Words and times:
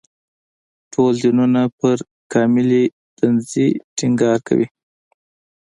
ټول 0.93 1.11
دینونه 1.21 1.61
پر 1.77 1.97
کاملې 2.33 2.83
تنزیې 3.17 3.67
ټینګار 3.97 4.37
کوي. 4.47 4.67